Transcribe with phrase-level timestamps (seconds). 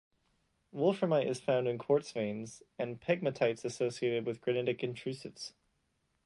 [0.73, 5.53] Wolframite is found in quartz veins and pegmatites associated with granitic intrusives.